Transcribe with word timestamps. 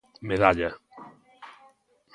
Medalla. 0.27 0.69